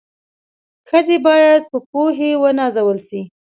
ښځي 0.89 1.17
بايد 1.25 1.61
په 1.71 1.77
پوهي 1.91 2.31
و 2.37 2.43
نازول 2.59 2.97
سي 3.07 3.21